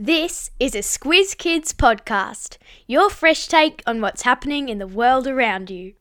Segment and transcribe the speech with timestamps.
[0.00, 2.56] This is a Squiz Kids podcast,
[2.86, 5.94] your fresh take on what's happening in the world around you.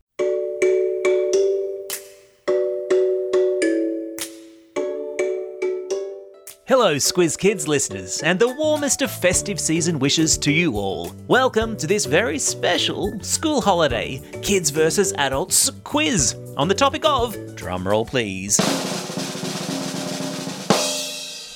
[6.68, 11.12] Hello, Squiz Kids listeners, and the warmest of festive season wishes to you all.
[11.28, 17.36] Welcome to this very special school holiday Kids versus Adults quiz on the topic of,
[17.56, 18.60] drumroll please,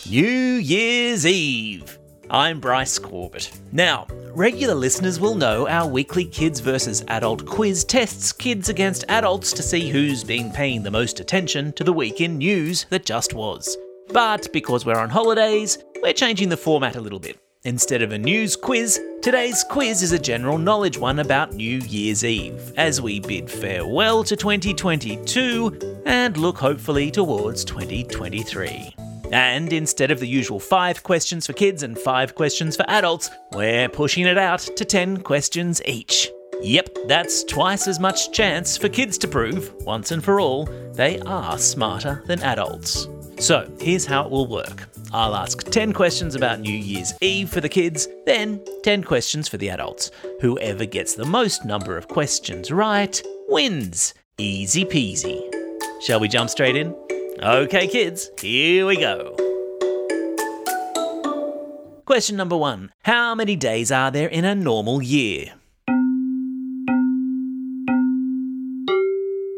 [0.10, 2.01] New Year's Eve.
[2.34, 3.52] I'm Bryce Corbett.
[3.74, 9.52] Now, regular listeners will know our weekly Kids versus Adult quiz tests kids against adults
[9.52, 13.34] to see who's been paying the most attention to the week in news that just
[13.34, 13.78] was.
[14.14, 17.38] But because we're on holidays, we're changing the format a little bit.
[17.66, 22.24] Instead of a news quiz, today's quiz is a general knowledge one about New Year's
[22.24, 29.11] Eve, as we bid farewell to 2022 and look hopefully towards 2023.
[29.32, 33.90] And instead of the usual five questions for kids and five questions for adults, we're
[33.90, 36.30] pushing it out to 10 questions each.
[36.62, 41.20] Yep, that's twice as much chance for kids to prove, once and for all, they
[41.22, 43.08] are smarter than adults.
[43.40, 47.60] So, here's how it will work I'll ask 10 questions about New Year's Eve for
[47.60, 50.12] the kids, then 10 questions for the adults.
[50.40, 54.14] Whoever gets the most number of questions right wins.
[54.38, 55.42] Easy peasy.
[56.02, 56.96] Shall we jump straight in?
[57.44, 59.36] Okay, kids, here we go.
[62.06, 65.54] Question number one How many days are there in a normal year?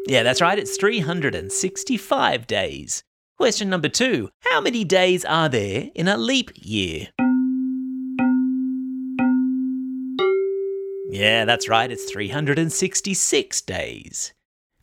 [0.06, 3.04] Yeah, that's right, it's 365 days.
[3.36, 7.08] Question number two How many days are there in a leap year?
[11.10, 14.33] Yeah, that's right, it's 366 days.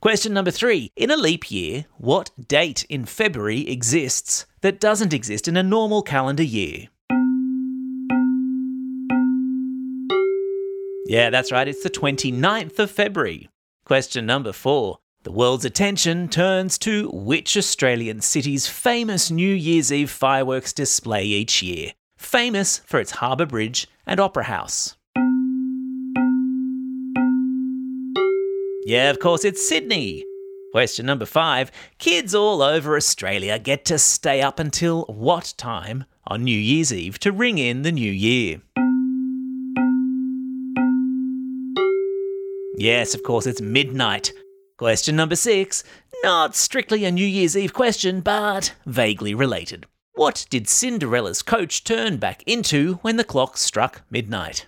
[0.01, 5.47] Question number three In a leap year, what date in February exists that doesn't exist
[5.47, 6.87] in a normal calendar year?
[11.05, 13.49] Yeah, that's right, it's the 29th of February.
[13.85, 20.09] Question number four the world's attention turns to which Australian city's famous New Year's Eve
[20.09, 24.97] fireworks display each year, famous for its Harbour Bridge and Opera House.
[28.91, 30.25] Yeah, of course, it's Sydney.
[30.73, 36.43] Question number five Kids all over Australia get to stay up until what time on
[36.43, 38.61] New Year's Eve to ring in the new year?
[42.75, 44.33] Yes, of course, it's midnight.
[44.75, 45.85] Question number six
[46.21, 49.85] not strictly a New Year's Eve question, but vaguely related.
[50.15, 54.65] What did Cinderella's coach turn back into when the clock struck midnight?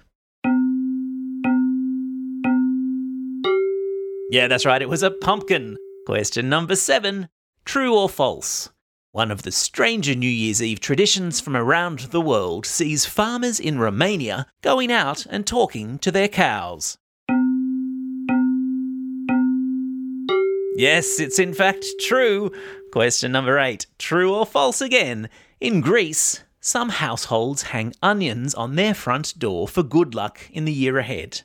[4.33, 5.77] Yeah, that's right, it was a pumpkin.
[6.07, 7.29] Question number seven
[7.65, 8.71] True or false?
[9.11, 13.77] One of the stranger New Year's Eve traditions from around the world sees farmers in
[13.77, 16.97] Romania going out and talking to their cows.
[20.77, 22.51] Yes, it's in fact true.
[22.91, 25.29] Question number eight True or false again?
[25.61, 30.73] In Greece, some households hang onions on their front door for good luck in the
[30.73, 31.43] year ahead.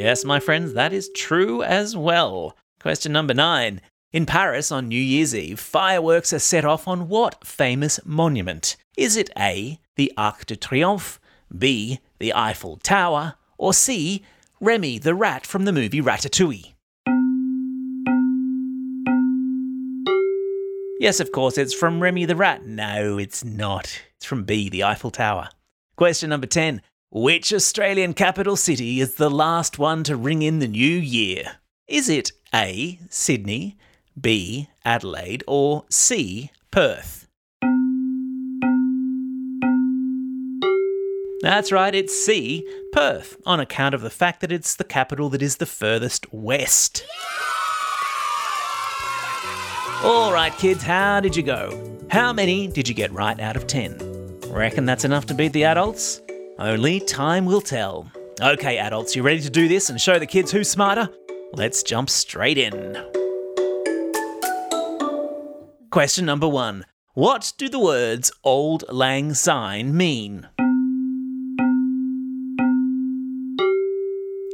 [0.00, 2.56] Yes, my friends, that is true as well.
[2.80, 3.82] Question number nine.
[4.14, 8.78] In Paris on New Year's Eve, fireworks are set off on what famous monument?
[8.96, 11.18] Is it A, the Arc de Triomphe,
[11.54, 14.24] B, the Eiffel Tower, or C,
[14.58, 16.72] Remy the rat from the movie Ratatouille.
[20.98, 22.64] Yes, of course, it's from Remy the rat.
[22.64, 24.00] No, it's not.
[24.16, 25.50] It's from B, the Eiffel Tower.
[25.96, 26.80] Question number 10.
[27.12, 31.56] Which Australian capital city is the last one to ring in the new year?
[31.88, 33.76] Is it A, Sydney,
[34.20, 37.26] B, Adelaide, or C, Perth?
[41.40, 45.42] That's right, it's C, Perth, on account of the fact that it's the capital that
[45.42, 47.04] is the furthest west.
[50.04, 51.98] All right, kids, how did you go?
[52.08, 54.42] How many did you get right out of 10?
[54.46, 56.20] Reckon that's enough to beat the adults?
[56.60, 58.12] Only time will tell.
[58.38, 61.08] Okay, adults, you ready to do this and show the kids who's smarter?
[61.54, 62.98] Let's jump straight in.
[65.90, 66.84] Question number one
[67.14, 70.50] What do the words Auld Lang Syne mean?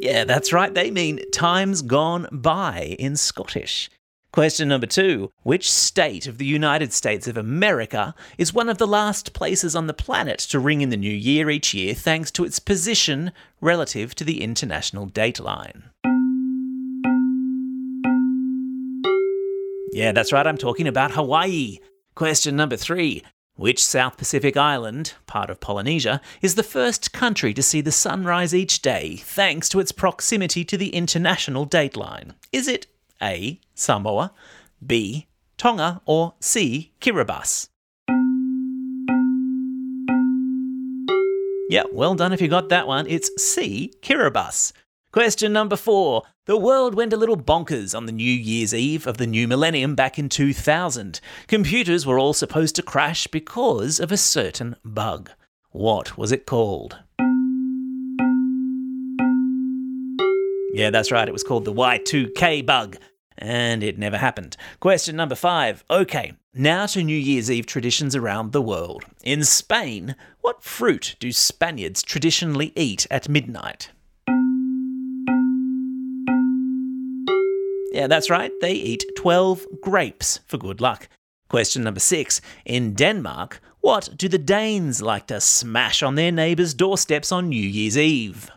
[0.00, 3.90] Yeah, that's right, they mean times gone by in Scottish.
[4.36, 8.86] Question number two Which state of the United States of America is one of the
[8.86, 12.44] last places on the planet to ring in the new year each year thanks to
[12.44, 15.84] its position relative to the international dateline?
[19.92, 21.78] Yeah, that's right, I'm talking about Hawaii.
[22.14, 23.22] Question number three.
[23.54, 28.54] Which South Pacific island, part of Polynesia, is the first country to see the sunrise
[28.54, 32.34] each day thanks to its proximity to the international dateline?
[32.52, 32.86] Is it
[33.22, 33.60] A.
[33.74, 34.32] Samoa,
[34.84, 35.26] B.
[35.56, 36.92] Tonga, or C.
[37.00, 37.68] Kiribati?
[41.68, 43.06] Yeah, well done if you got that one.
[43.08, 43.92] It's C.
[44.02, 44.72] Kiribati.
[45.12, 46.22] Question number four.
[46.44, 49.94] The world went a little bonkers on the New Year's Eve of the new millennium
[49.96, 51.20] back in 2000.
[51.48, 55.30] Computers were all supposed to crash because of a certain bug.
[55.70, 56.98] What was it called?
[60.76, 62.98] Yeah, that's right, it was called the Y2K bug.
[63.38, 64.58] And it never happened.
[64.78, 65.82] Question number five.
[65.88, 69.06] Okay, now to New Year's Eve traditions around the world.
[69.24, 73.88] In Spain, what fruit do Spaniards traditionally eat at midnight?
[77.90, 81.08] Yeah, that's right, they eat 12 grapes for good luck.
[81.48, 82.42] Question number six.
[82.66, 87.66] In Denmark, what do the Danes like to smash on their neighbours' doorsteps on New
[87.66, 88.50] Year's Eve?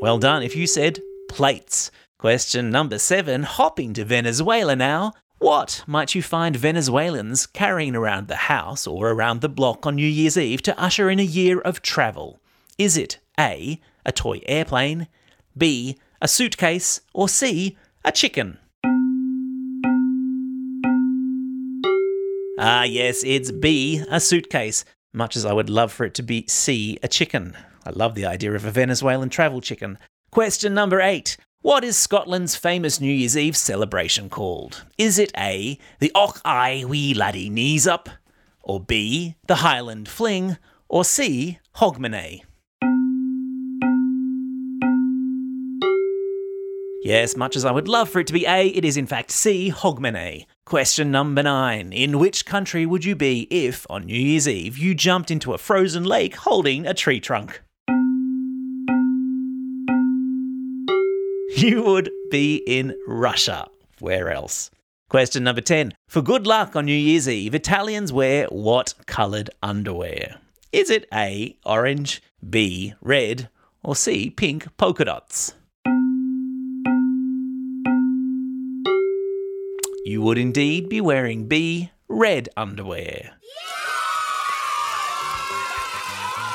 [0.00, 1.90] Well done if you said plates.
[2.18, 3.42] Question number seven.
[3.42, 5.12] Hopping to Venezuela now.
[5.38, 10.06] What might you find Venezuelans carrying around the house or around the block on New
[10.06, 12.40] Year's Eve to usher in a year of travel?
[12.78, 15.08] Is it A, a toy airplane,
[15.56, 18.58] B, a suitcase, or C, a chicken?
[22.60, 26.44] Ah, yes, it's B, a suitcase, much as I would love for it to be
[26.46, 27.56] C, a chicken.
[27.88, 29.96] I love the idea of a Venezuelan travel chicken.
[30.30, 31.38] Question number eight.
[31.62, 34.84] What is Scotland's famous New Year's Eve celebration called?
[34.98, 38.10] Is it A, the Och I Wee Laddie Knees Up?
[38.62, 40.58] Or B, the Highland Fling?
[40.90, 42.42] Or C, Hogmanay?
[47.02, 49.30] Yes, much as I would love for it to be A, it is in fact
[49.30, 50.44] C, Hogmanay.
[50.66, 51.94] Question number nine.
[51.94, 55.58] In which country would you be if, on New Year's Eve, you jumped into a
[55.58, 57.62] frozen lake holding a tree trunk?
[61.58, 63.66] You would be in Russia.
[63.98, 64.70] Where else?
[65.10, 65.92] Question number 10.
[66.06, 70.36] For good luck on New Year's Eve, Italians wear what coloured underwear?
[70.70, 73.48] Is it A, orange, B, red,
[73.82, 75.54] or C, pink polka dots?
[80.04, 83.32] You would indeed be wearing B, red underwear.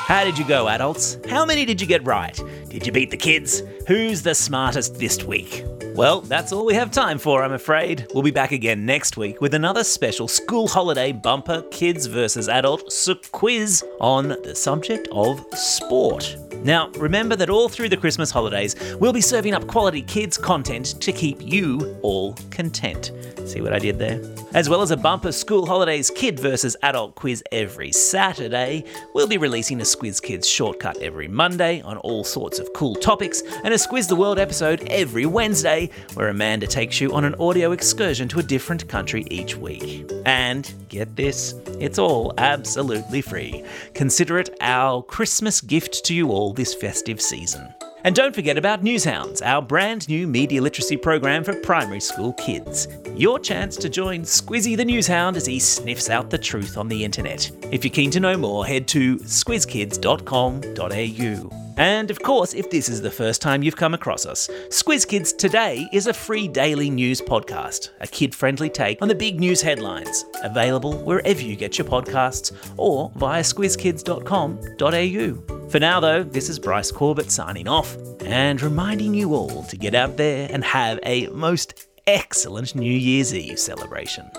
[0.06, 1.18] How did you go, adults?
[1.28, 2.40] How many did you get right?
[2.74, 3.62] Did you beat the kids?
[3.86, 5.64] Who's the smartest this week?
[5.94, 8.04] Well, that's all we have time for, I'm afraid.
[8.12, 12.92] We'll be back again next week with another special school holiday bumper kids versus adult
[13.30, 16.36] quiz on the subject of sport.
[16.64, 20.98] Now, remember that all through the Christmas holidays, we'll be serving up quality kids content
[21.02, 23.12] to keep you all content.
[23.44, 24.18] See what I did there?
[24.54, 29.36] As well as a bumper school holidays kid versus adult quiz every Saturday, we'll be
[29.36, 33.76] releasing a Squiz Kids shortcut every Monday on all sorts of cool topics, and a
[33.76, 38.38] Squiz the World episode every Wednesday, where Amanda takes you on an audio excursion to
[38.38, 40.10] a different country each week.
[40.24, 43.64] And get this, it's all absolutely free.
[43.94, 47.74] Consider it our Christmas gift to you all this festive season.
[48.04, 52.86] And don't forget about Newshounds, our brand new media literacy program for primary school kids.
[53.16, 57.02] Your chance to join Squizzy the Newshound as he sniffs out the truth on the
[57.02, 57.50] internet.
[57.72, 61.64] If you're keen to know more, head to squizkids.com.au.
[61.76, 65.32] And of course, if this is the first time you've come across us, Squiz Kids
[65.32, 69.62] Today is a free daily news podcast, a kid friendly take on the big news
[69.62, 75.53] headlines, available wherever you get your podcasts or via squizkids.com.au.
[75.74, 79.92] For now, though, this is Bryce Corbett signing off and reminding you all to get
[79.92, 84.30] out there and have a most excellent New Year's Eve celebration.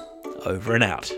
[0.46, 1.12] Over and out.